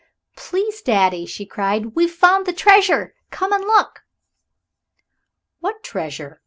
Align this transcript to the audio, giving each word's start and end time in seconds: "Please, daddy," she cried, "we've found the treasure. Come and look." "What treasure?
"Please, 0.35 0.81
daddy," 0.81 1.27
she 1.27 1.45
cried, 1.45 1.93
"we've 1.93 2.11
found 2.11 2.47
the 2.47 2.53
treasure. 2.53 3.13
Come 3.29 3.53
and 3.53 3.63
look." 3.63 3.99
"What 5.59 5.83
treasure? 5.83 6.39